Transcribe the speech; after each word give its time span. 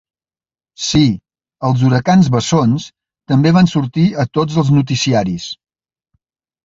Sí, 0.85 1.01
els 1.67 1.83
huracans 1.89 2.31
bessons 2.35 2.87
també 3.33 3.53
van 3.61 3.71
sortir 3.75 4.07
a 4.25 4.29
tots 4.39 4.59
els 4.63 4.73
noticiaris. 4.81 5.47